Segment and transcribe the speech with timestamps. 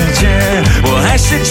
[0.00, 0.28] 世界，
[0.84, 1.44] 我还是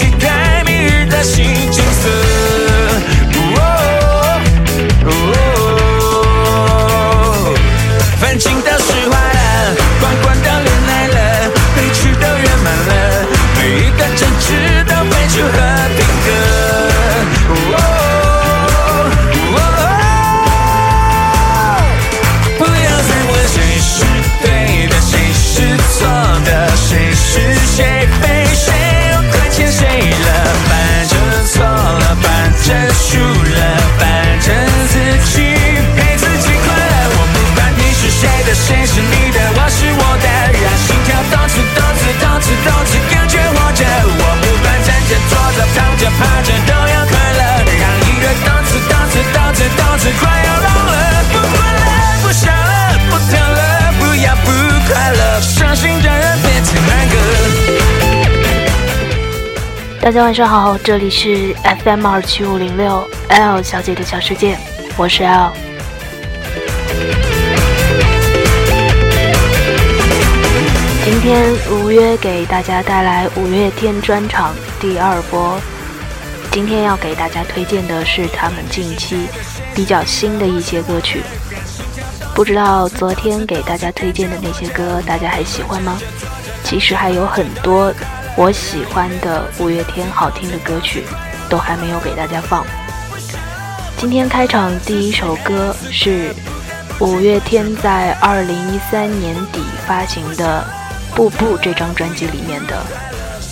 [60.01, 64.57] 大家晚上好，这里是 FM 二七五零六 L 小姐的小世界，
[64.95, 65.51] 我是 L。
[71.03, 75.59] 今天如约给大家带来五月天专场第二波。
[76.49, 79.27] 今天要给大家推荐的是他们近期
[79.75, 81.21] 比较新的一些歌曲。
[82.33, 85.99] 不知道昨天给大家推荐的那些歌，大家还喜欢吗？
[86.63, 87.93] 其实还有很多
[88.41, 91.03] 我喜欢的五月天好听的歌曲，
[91.50, 92.66] 都还没有给大家放。
[93.97, 96.33] 今天开场第一首歌是
[97.01, 100.66] 五月天在二零一三年底发行的
[101.17, 102.81] 《步步》这张专辑里面的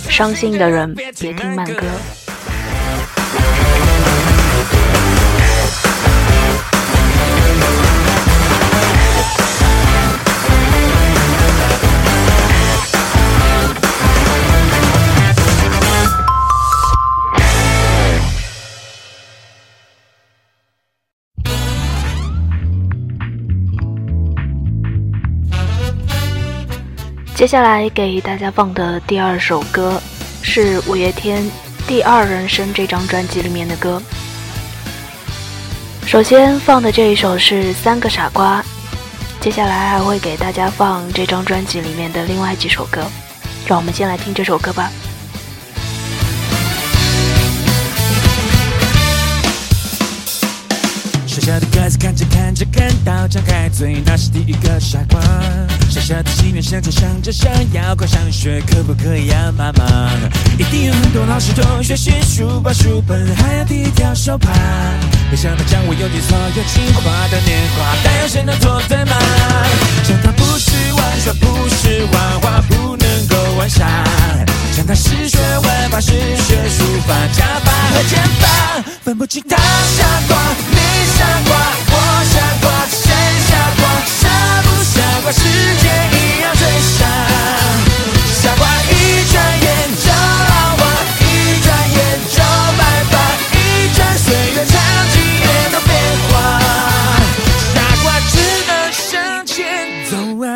[0.10, 1.82] 《伤心的人别听慢歌》。
[27.38, 30.02] 接下来给大家放的第二首歌
[30.42, 31.40] 是五月天
[31.86, 34.02] 《第二人生》这张专辑里面的歌。
[36.04, 38.60] 首先放的这一首是《三个傻瓜》，
[39.40, 43.06] 接下来还会给大家放这张专辑里面的另外几首歌。
[43.68, 44.90] 让我们先来听这首歌吧。
[51.40, 55.20] 小小的个子看着看着看到张开嘴，那是第一个傻瓜。
[55.88, 60.10] 小小的心愿想着想着想要快上学，可不可以啊，妈妈？
[60.58, 64.50] 一定有很多老师同学写书包书本，还要第一条手帕。
[65.30, 69.16] 没想到将我用尽所有情话的年华，但有谁能做对吗？
[70.08, 73.86] 长大不是玩耍，不是画画，不能够玩傻。
[74.74, 80.36] 长大是学文法，是学书法，加法和减法，分不清他傻瓜，
[80.68, 80.76] 你
[81.16, 81.56] 傻瓜，
[81.88, 81.94] 我
[82.28, 83.08] 傻瓜，谁
[83.48, 83.88] 傻瓜？
[84.04, 84.28] 傻
[84.60, 85.40] 不傻瓜，世
[85.80, 87.08] 界一样最傻。
[88.42, 89.66] 傻瓜一转眼
[90.04, 90.84] 就老化，
[91.24, 91.24] 一
[91.64, 92.36] 转眼就
[92.76, 93.16] 白发，
[93.56, 94.76] 一转岁月长
[95.10, 95.90] 几年都变
[96.28, 96.60] 化。
[97.72, 98.36] 傻瓜只
[98.68, 99.56] 能向前
[100.10, 100.12] 走
[100.44, 100.46] 啊。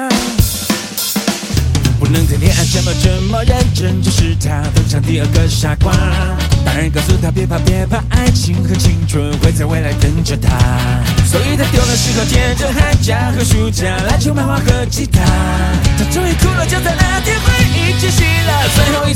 [1.99, 4.61] 不能谈恋爱这么这么认真，就是他
[5.07, 5.93] 第二个傻瓜。
[6.89, 8.57] 告诉他别怕别怕，爱情
[9.43, 10.49] 会在未来等着他。
[11.27, 12.25] 所以他丢了石头、
[13.33, 13.45] 和、
[14.33, 15.21] 漫画和吉他。
[15.99, 16.79] 他终于哭了，就
[17.45, 17.93] 回忆
[18.47, 19.13] 了最后一。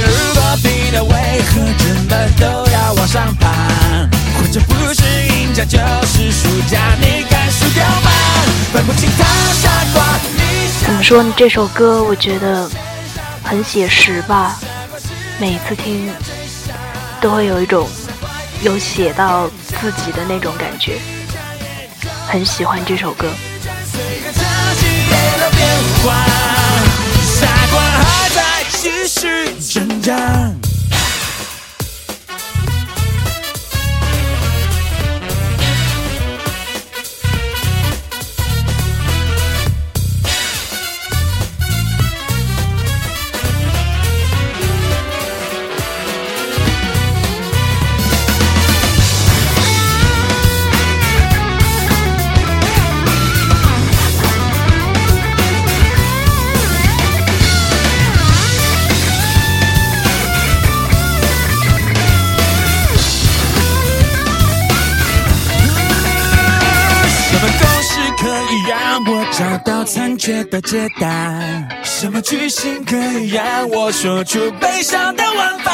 [0.00, 0.40] 如果，
[1.04, 1.52] 为何
[2.72, 3.34] 要上？
[4.60, 7.26] 不是赢家就是输家，你？
[8.72, 9.24] 分不清他
[9.54, 10.18] 傻瓜。
[10.86, 11.32] 怎么说呢？
[11.36, 12.68] 这首歌我觉得。
[13.48, 14.60] 很写实吧，
[15.40, 16.12] 每次听
[17.18, 17.88] 都会有一种
[18.60, 19.48] 有写到
[19.80, 20.98] 自己的那种感觉，
[22.28, 23.26] 很喜欢这首歌。
[69.06, 71.08] 我找到残缺的解答，
[71.84, 75.70] 什么剧情可以让我说出悲伤的玩法？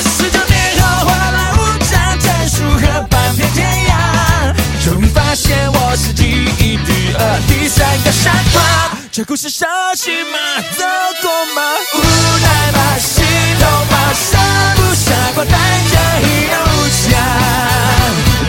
[0.00, 1.56] 十九年后，换来五
[1.90, 4.54] 张证书和半片天涯，
[4.84, 8.62] 终于发现我是第一、第二、第三个傻瓜。
[9.10, 9.66] 这故事熟
[9.96, 10.38] 悉吗？
[10.78, 10.84] 走
[11.22, 11.62] 过吗？
[11.92, 11.98] 无
[12.40, 12.78] 奈吗？
[13.00, 13.24] 心
[13.58, 14.14] 痛吗？
[14.14, 14.38] 傻
[14.76, 15.58] 不傻瓜，带
[15.90, 17.18] 着一路无价，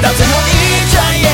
[0.03, 0.53] 到最后一
[0.93, 1.25] 转眼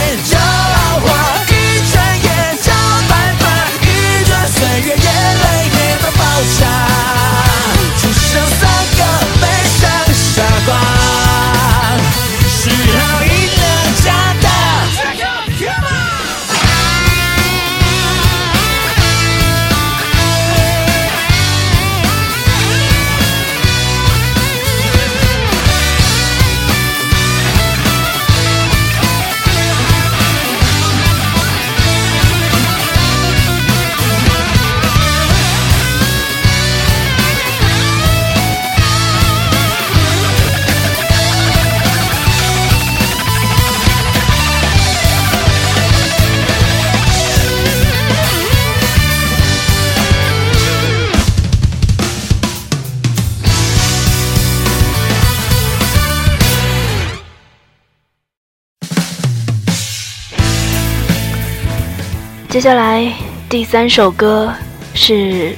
[62.52, 63.10] 接下来
[63.48, 64.54] 第三首歌
[64.94, 65.14] 是《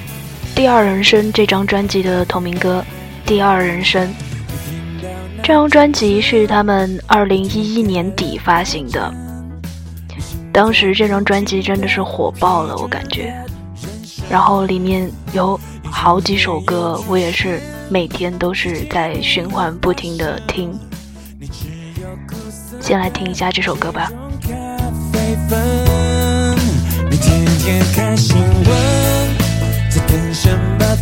[0.53, 2.85] 第二人生》这张专辑的同名歌，
[3.27, 4.07] 《第二人生》。
[5.41, 9.11] 这张专辑是他们二零一一年底发行的，
[10.53, 13.33] 当时这张专辑真的是火爆了，我感觉。
[14.29, 17.59] 然后里面有好几首歌，我也是
[17.89, 20.71] 每天都是在循环不停的听。
[22.79, 24.11] 先来听一下这首歌吧。
[27.23, 28.67] 天天看新闻，
[29.89, 30.97] 在等什么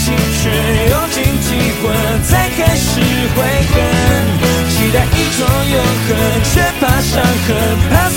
[0.00, 0.48] 心却
[0.88, 1.48] 用尽体
[1.82, 1.92] 魂，
[2.24, 3.00] 才开始
[3.36, 3.38] 悔
[3.70, 3.76] 恨。
[4.70, 5.38] 期待一种
[5.74, 5.76] 永
[6.08, 6.10] 恒，
[6.42, 7.48] 却怕伤痕，
[7.90, 8.08] 怕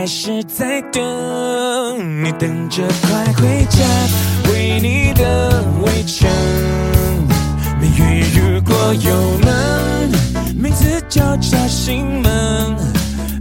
[0.00, 3.84] 还是在等，你等着快回家，
[4.50, 6.26] 为你的围城。
[7.78, 10.10] 命运如果有门，
[10.56, 12.78] 名字就叫心门，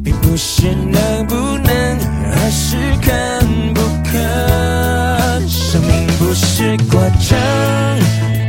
[0.04, 1.98] 并不是能不能，
[2.30, 5.48] 而是肯不肯。
[5.48, 7.39] 生命不是过程，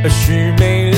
[0.03, 0.90] 而是美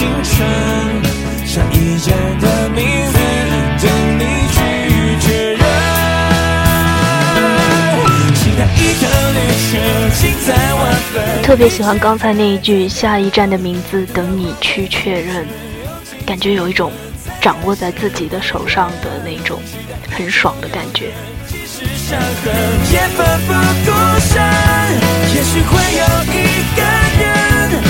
[0.00, 0.32] 青春，
[1.72, 1.98] 一
[2.40, 2.80] 的名
[3.12, 3.18] 字
[3.82, 4.56] 等你去
[5.20, 5.60] 确认。
[11.42, 15.46] 特别喜欢刚才那一句“下一站的名字等你去确认”，
[16.24, 16.90] 感觉有一种
[17.38, 19.60] 掌握在自己的手上的那种
[20.10, 21.12] 很爽的感觉。
[25.34, 26.36] 也许会有一
[26.74, 26.80] 个
[27.20, 27.89] 人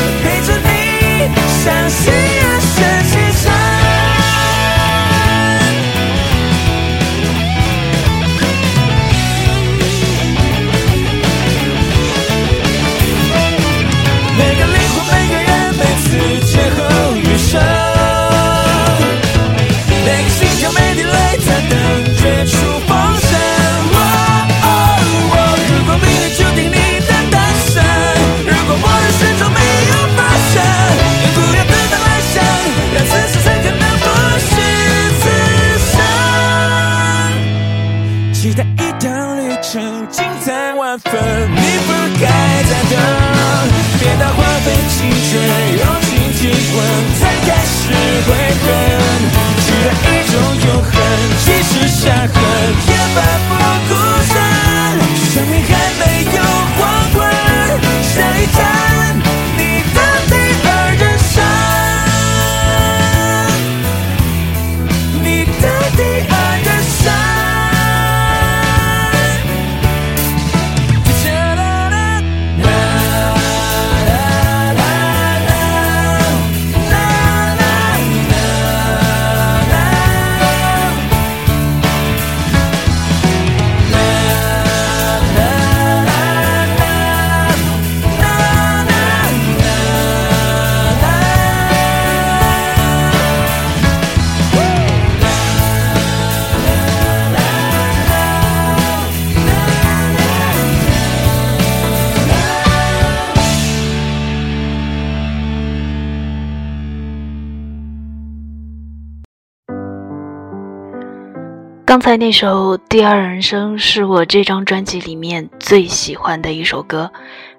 [112.11, 117.09] 在那首《第二人生》是我这张专辑里面最喜欢的一首歌，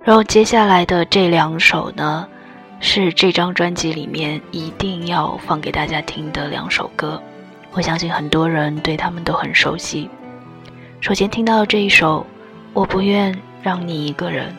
[0.03, 2.27] 然后接下来的这两首呢，
[2.81, 7.17] 是这张专辑里面一定要放给大家听的两首歌。
[7.71, 10.09] 我相信很多人对他们都很熟悉。
[10.99, 12.19] 首先听到这一首
[12.73, 14.53] 《我不愿让你一个人》，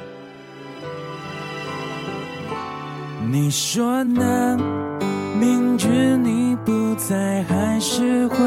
[3.31, 4.59] 你说呢？
[5.39, 8.39] 明知你不在，还是会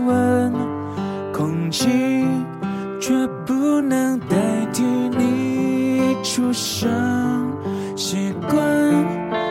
[0.00, 0.79] 问。
[1.40, 1.88] 空气
[3.00, 3.14] 却
[3.46, 4.36] 不能代
[4.74, 6.90] 替你出声。
[7.96, 8.60] 习惯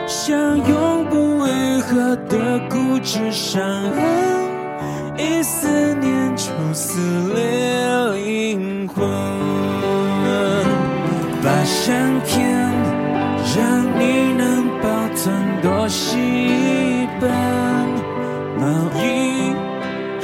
[0.06, 3.98] 像永不愈合的固执伤痕，
[5.18, 5.66] 一思
[5.96, 7.00] 念就撕
[7.34, 9.04] 裂灵魂。
[11.42, 12.70] 把相片
[13.56, 17.28] 让你能保存多细一本，
[18.60, 18.68] 毛
[19.02, 19.52] 衣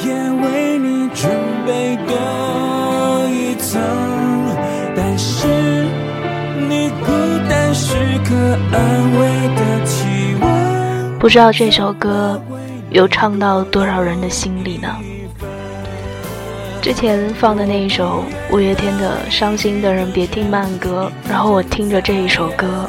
[0.07, 1.29] 也为你准
[1.67, 3.83] 备多一层，
[4.95, 5.49] 但是
[6.69, 7.07] 你孤
[7.49, 7.95] 单是
[8.25, 8.35] 可
[8.73, 11.19] 安慰的体温。
[11.19, 12.41] 不知道这首歌
[12.91, 14.89] 有唱到多少人的心里呢？
[16.81, 22.89] 之前放的那一首五月天的《伤心的人别听慢歌》，然后我听着这一首歌，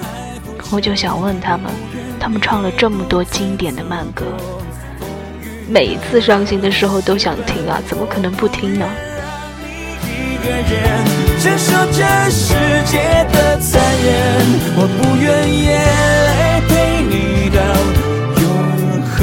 [0.72, 1.72] 我就想问他们，
[2.20, 4.24] 他们唱了这么多经典的慢歌，
[5.70, 8.88] 每一次伤心的时候都想听啊，怎么可能不听呢？
[10.06, 10.64] 一个人
[11.42, 12.54] 承受这世
[12.86, 14.08] 界的残忍，
[14.78, 15.78] 我不愿眼
[16.28, 16.72] 泪陪
[17.04, 17.60] 你到
[18.42, 18.46] 永
[19.04, 19.16] 恒。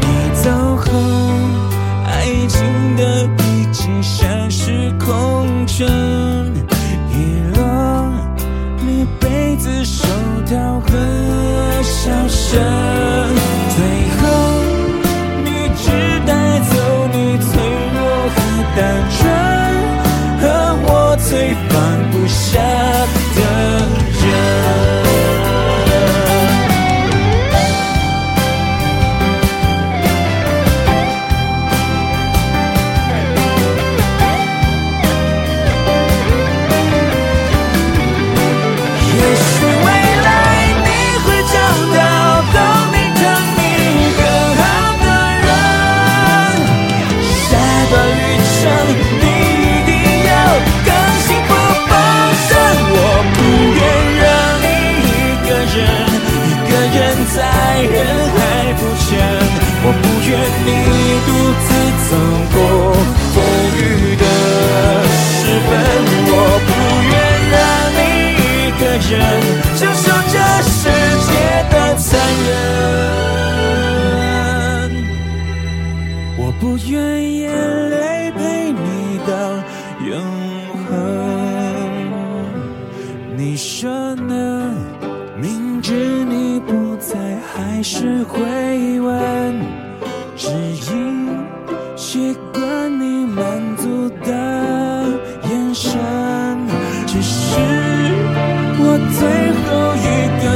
[0.00, 0.04] 你
[0.42, 0.82] 走后，
[2.04, 2.10] 爱
[2.48, 2.60] 情
[2.96, 3.00] 的
[3.36, 5.86] 笔记像是空城，
[7.08, 7.14] 遗
[7.54, 7.60] 落
[8.80, 10.04] 你杯子、手
[10.44, 10.90] 套和
[11.82, 12.60] 笑声，
[22.52, 22.91] 纯，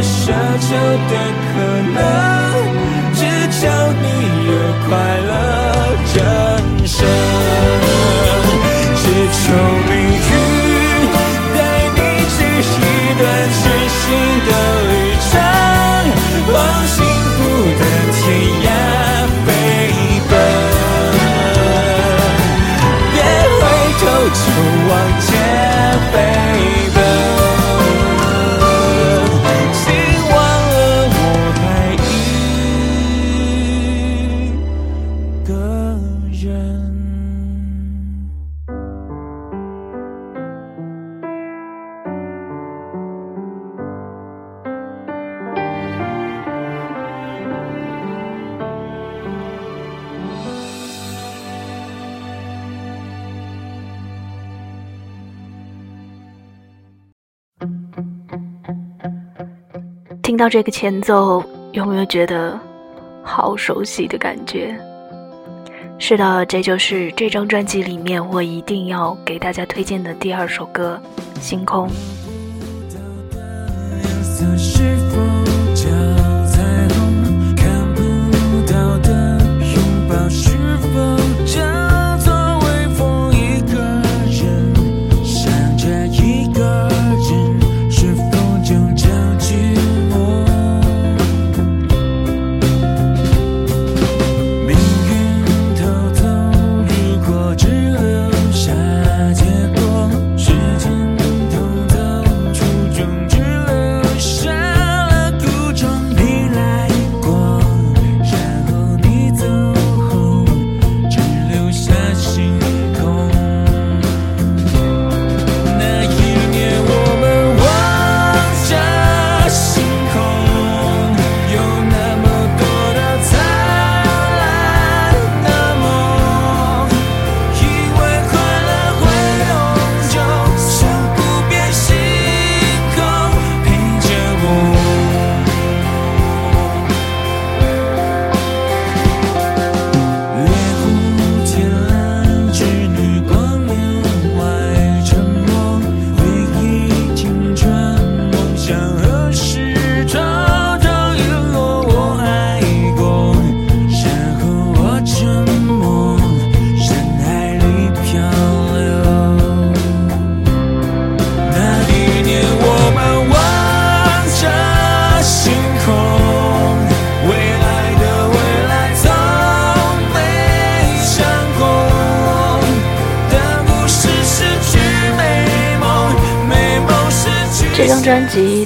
[0.03, 0.75] 奢求
[1.09, 1.15] 的
[1.47, 1.55] 可
[1.95, 1.99] 能
[3.15, 3.21] 只
[3.61, 3.62] 求
[4.03, 4.07] 你
[4.47, 4.53] 有
[4.88, 4.91] 快
[60.37, 62.61] 听到这个前奏有没有觉得
[63.23, 64.78] 好熟悉的感觉？
[65.99, 71.00] 是的这就是这张专辑里面我一定要给大家推荐的第二首歌
[71.40, 71.88] 星空。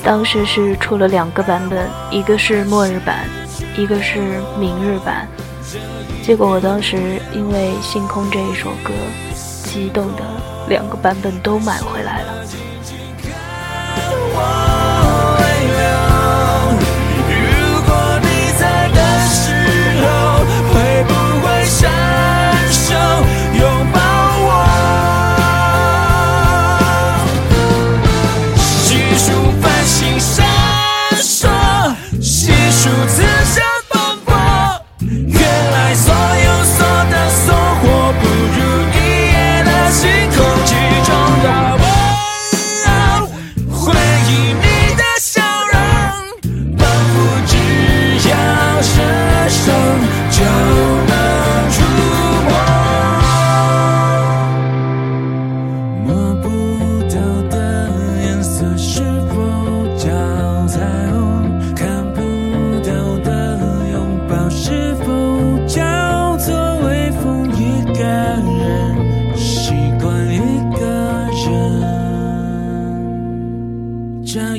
[0.02, 3.20] 当时是出了两个版本，一个是末日版，
[3.76, 4.18] 一个是
[4.58, 5.28] 明日版。
[6.22, 6.96] 结果我当时
[7.32, 8.92] 因为《星空》这一首歌，
[9.64, 10.22] 激动的
[10.68, 12.44] 两个版本都买回来了。
[17.28, 19.54] 如果你在的时
[20.02, 20.06] 候
[20.72, 21.12] 会不
[21.46, 21.99] 会想？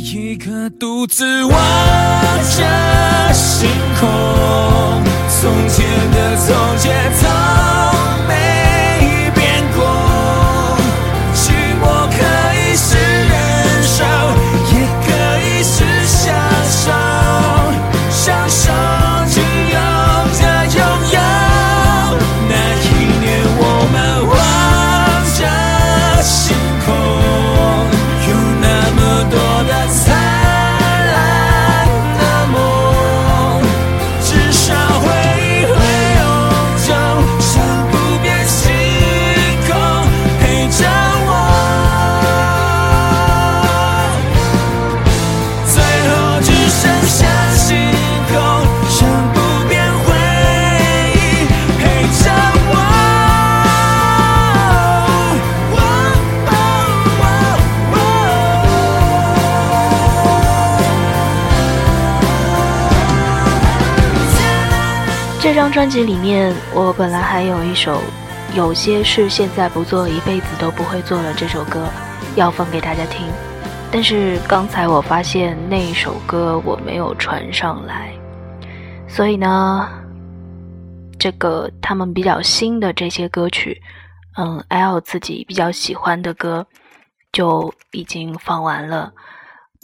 [0.04, 4.10] 一个独自望着星空
[5.30, 7.71] 从前的从前从
[65.42, 67.98] 这张专辑里面，我本来还有一首
[68.56, 71.90] 《有些事现在不做，一辈子都不会做了》这首歌
[72.36, 73.26] 要放给大家听，
[73.92, 78.14] 但是刚才我发现那一首歌我没有传上来，
[79.08, 79.90] 所以呢，
[81.18, 83.82] 这个他们比较新的这些歌曲，
[84.38, 86.64] 嗯，L 自己比较喜欢的歌
[87.32, 89.12] 就已经放完了。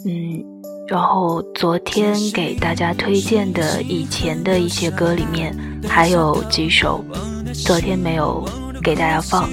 [0.06, 0.44] 嗯，
[0.86, 5.52] 然后昨天给大家推荐的以前的一些歌里面，
[5.88, 7.04] 还有几首
[7.52, 8.48] 昨天没有
[8.80, 9.50] 给大家放，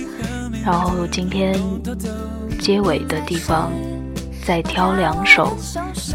[0.63, 1.59] 然后今天
[2.59, 3.71] 结尾的地方
[4.45, 5.57] 再挑两首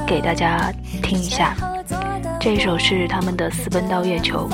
[0.07, 1.57] 给大家听一下。
[2.39, 4.49] 这首是他们的《私奔到月球》。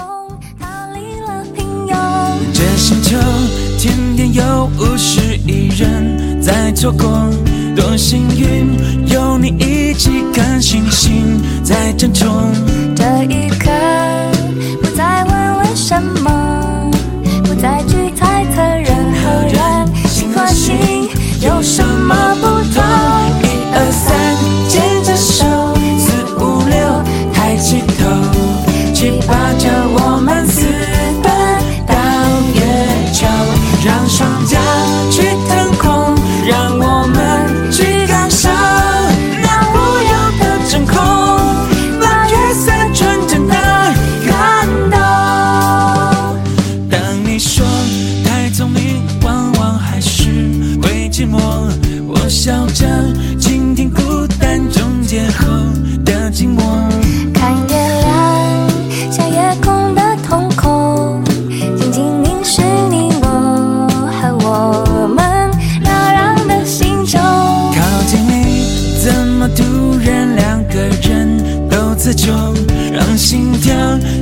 [2.55, 3.19] 这星球
[3.79, 7.31] 天天有五十亿人在错过。
[7.77, 11.41] 多幸运，有你一起看星星。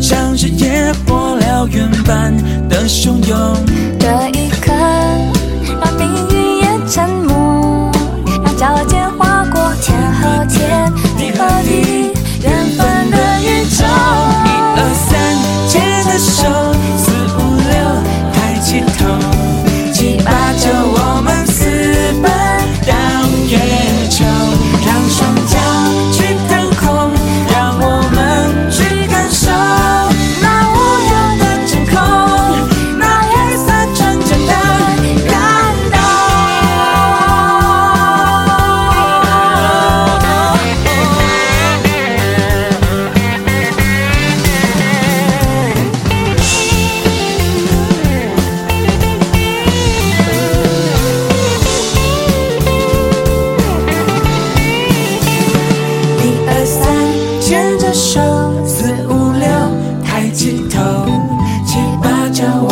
[0.05, 2.37] 像是野火燎原般
[2.69, 4.44] 的汹涌。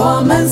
[0.05, 0.49] 我们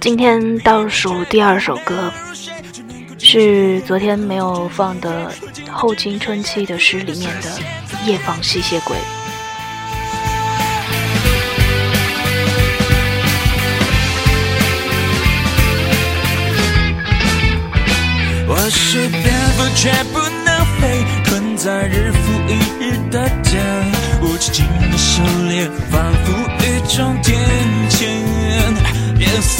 [0.00, 2.10] 今天倒数第二首歌
[3.18, 5.30] 是昨天没有放的
[5.70, 7.50] 《后青春期的诗》里面的
[8.06, 8.96] 《夜访吸血鬼》。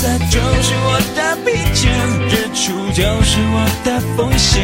[0.02, 1.92] 在就是我的披肩
[2.28, 4.60] 日出就是我的风险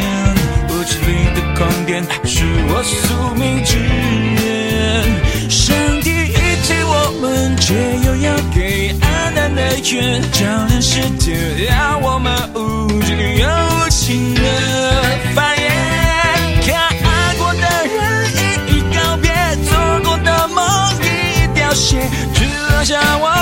[0.67, 7.73] 舞池里的狂颠是我宿命之缘上帝遗弃我们却
[8.05, 11.33] 又要给黯淡的月照亮世界
[11.69, 14.41] 让我们无惧又无情的
[15.33, 15.69] 繁衍
[16.67, 17.95] 看爱过的人
[18.35, 19.31] 一一告别
[19.63, 19.71] 做
[20.03, 20.67] 过的梦
[21.01, 21.97] 一一凋谢
[22.33, 23.38] 只留下我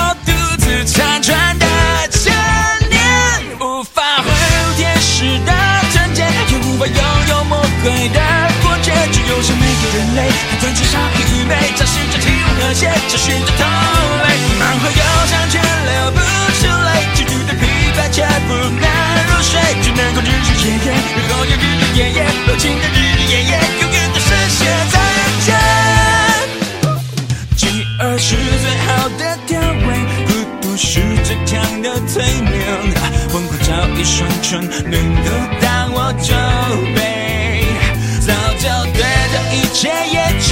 [19.58, 20.86] 入睡，只能够日日夜夜，
[21.28, 24.58] 然后又日日夜夜，多情的日日夜夜，永远的深陷
[24.90, 25.48] 在人间。
[27.56, 29.88] 饥饿是最好的调味，
[30.26, 32.54] 孤独是最强的催眠，
[33.28, 34.94] 疯狂找一双唇能
[35.24, 35.28] 够
[35.60, 36.34] 当我酒
[36.94, 37.64] 杯，
[38.20, 40.48] 早就对这一切厌倦，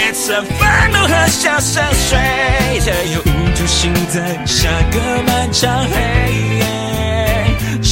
[0.00, 5.94] 也曾愤怒和笑深邃，才有无助心在下个漫长黑
[6.58, 7.05] 夜。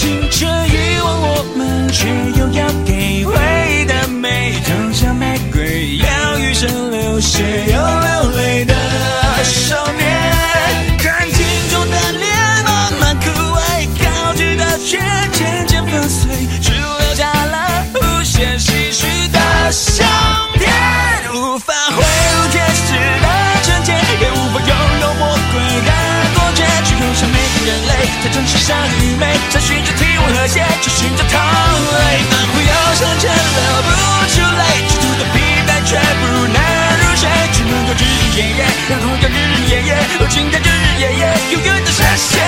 [0.05, 2.07] 青春遗忘我们，却
[2.39, 8.75] 又要给回的美，就像玫瑰，要余生流血又流泪的
[9.43, 10.05] 少年。
[10.99, 11.41] 看镜
[11.71, 12.29] 中的脸
[12.67, 15.01] 慢慢枯萎，高举的却
[15.33, 20.07] 渐渐粉碎，只留下了无限唏嘘的相
[20.59, 20.69] 片，
[21.33, 23.27] 无法挥舞天使的
[23.63, 25.91] 纯洁，也无法拥有魔鬼的
[26.35, 27.91] 果决，只有像每个人类，
[28.23, 29.94] 在争取上愚昧，找寻着
[30.27, 33.91] 不和谐，找寻着同类，满怀忧伤却流不
[34.33, 35.37] 出泪，极度的疲
[35.69, 36.59] 惫却不能
[36.97, 42.41] 入睡，只能够日日夜夜，然后又日日夜夜，如今的日日夜夜，永远的深陷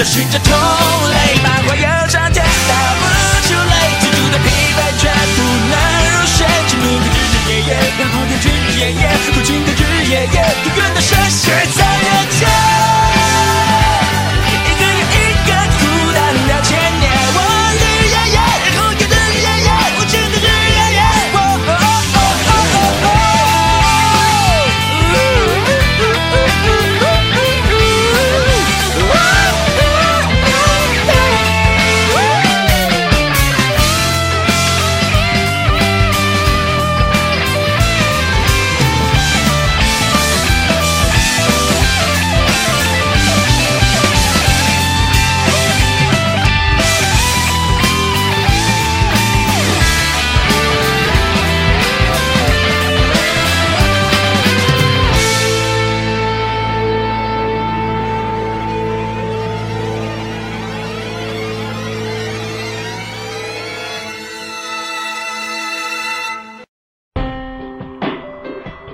[0.00, 1.19] 就寻，找寻着同类，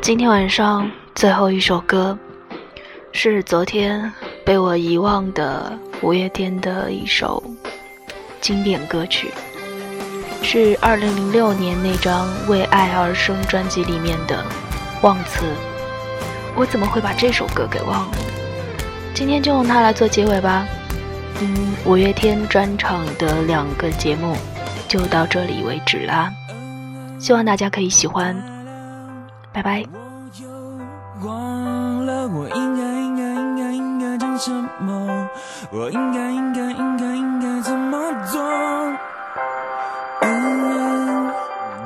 [0.06, 2.16] 今天晚上最后一首歌，
[3.10, 4.12] 是昨天
[4.44, 7.42] 被我遗忘的五月天的一首
[8.40, 9.32] 经典歌曲，
[10.44, 14.44] 是二零零六年那张《为爱而生》专辑里面的
[15.02, 15.44] 《忘词》。
[16.54, 18.16] 我怎么会把这首歌给忘了？
[19.12, 20.68] 今天就用它来做结尾吧。
[21.40, 24.36] 嗯，五月天专场的两个节目
[24.86, 26.32] 就到这里为止啦，
[27.18, 28.55] 希望大家可以喜欢。
[29.56, 29.82] 拜拜。
[29.90, 29.98] 我
[30.38, 30.46] 又
[31.26, 35.26] 忘了我应该应该应该应该讲什么，
[35.70, 38.38] 我应该应该应该应该怎么做？
[40.20, 41.30] 嗯，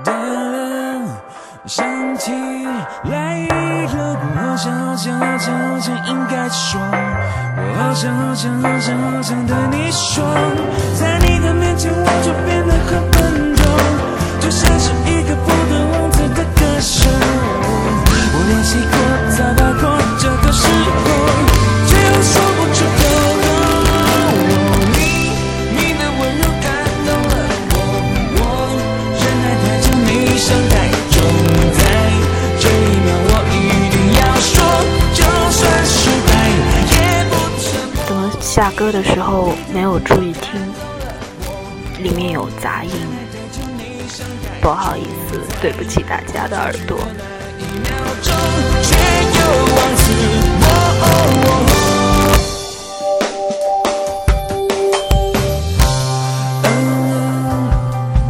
[0.02, 1.00] 哒啦，
[1.64, 2.32] 想起
[3.04, 10.24] 来了，我好想好想好想好想应该说，我好想好想好想好想对你说，
[10.98, 13.62] 在你的面前我就变得很笨重，
[14.40, 17.19] 就像是一个不能忘词的歌手。
[38.60, 40.60] 下歌的时候没有注意听？
[42.02, 42.90] 里面有杂音，
[44.60, 46.98] 不好意思，对不起大家的耳朵。
[47.58, 48.30] 一秒钟
[48.82, 48.98] 却
[49.32, 50.12] 又忘词。
[50.60, 50.68] 哦
[51.00, 51.04] 哦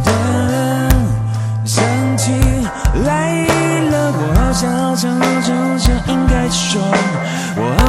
[0.05, 0.09] 哦
[1.65, 1.83] 想
[2.15, 2.31] 起
[3.05, 3.43] 来
[3.89, 4.23] 了，我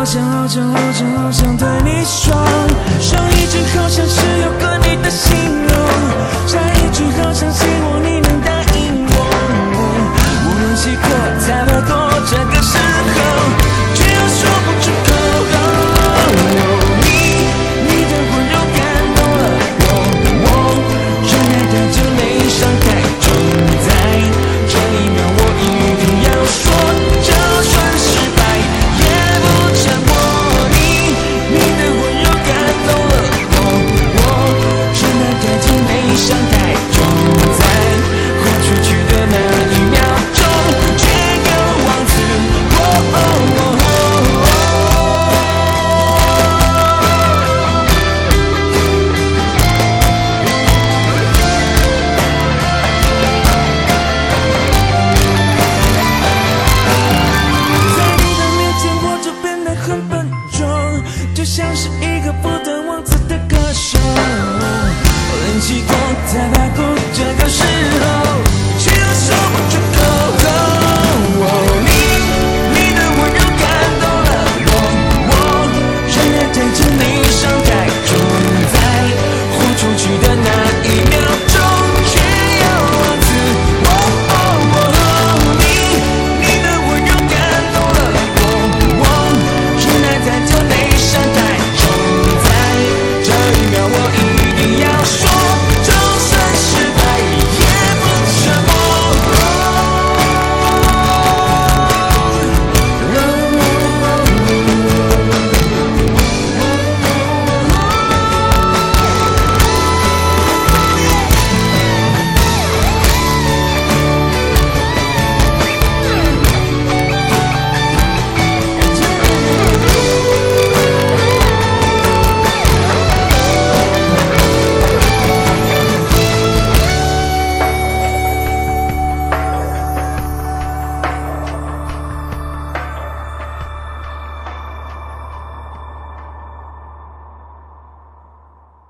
[0.03, 2.35] 好想好想好想好想对你说
[2.99, 8.21] 上一句好像是有和你的形容下一句好像希望你